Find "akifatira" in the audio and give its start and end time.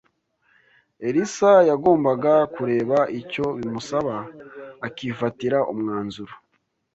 4.87-5.57